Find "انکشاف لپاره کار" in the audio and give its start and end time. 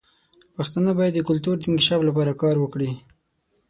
1.69-2.55